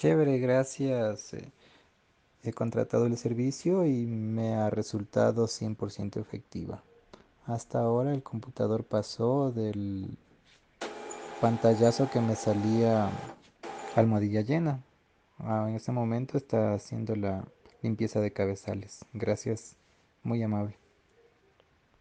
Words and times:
Chévere, 0.00 0.38
gracias. 0.38 1.34
Eh, 1.34 1.52
he 2.42 2.54
contratado 2.54 3.04
el 3.04 3.18
servicio 3.18 3.84
y 3.84 4.06
me 4.06 4.54
ha 4.54 4.70
resultado 4.70 5.46
100% 5.46 6.18
efectiva. 6.18 6.82
Hasta 7.44 7.80
ahora 7.80 8.14
el 8.14 8.22
computador 8.22 8.84
pasó 8.84 9.52
del 9.52 10.16
pantallazo 11.42 12.08
que 12.08 12.22
me 12.22 12.34
salía 12.34 13.10
almohadilla 13.94 14.40
llena. 14.40 14.82
Ah, 15.38 15.66
en 15.68 15.76
este 15.76 15.92
momento 15.92 16.38
está 16.38 16.72
haciendo 16.72 17.14
la 17.14 17.44
limpieza 17.82 18.22
de 18.22 18.32
cabezales. 18.32 19.04
Gracias, 19.12 19.76
muy 20.22 20.42
amable. 20.42 20.79